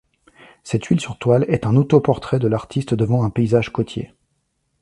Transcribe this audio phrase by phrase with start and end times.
[0.63, 4.15] Cette huile sur toile est un autoportrait de l'artiste devant un paysage côtier.